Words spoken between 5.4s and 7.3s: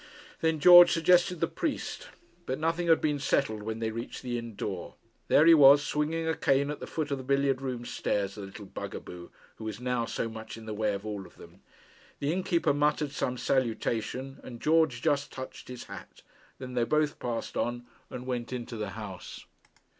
he was, swinging a cane at the foot of the